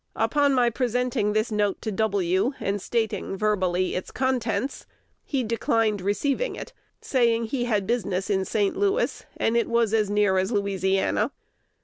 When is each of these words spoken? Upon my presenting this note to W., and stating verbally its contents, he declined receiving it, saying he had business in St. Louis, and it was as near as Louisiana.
Upon 0.15 0.55
my 0.55 0.71
presenting 0.71 1.33
this 1.33 1.51
note 1.51 1.79
to 1.83 1.91
W., 1.91 2.53
and 2.59 2.81
stating 2.81 3.37
verbally 3.37 3.93
its 3.93 4.09
contents, 4.09 4.87
he 5.23 5.43
declined 5.43 6.01
receiving 6.01 6.55
it, 6.55 6.73
saying 7.01 7.43
he 7.43 7.65
had 7.65 7.85
business 7.85 8.27
in 8.27 8.43
St. 8.43 8.75
Louis, 8.75 9.23
and 9.37 9.55
it 9.55 9.69
was 9.69 9.93
as 9.93 10.09
near 10.09 10.39
as 10.39 10.51
Louisiana. 10.51 11.29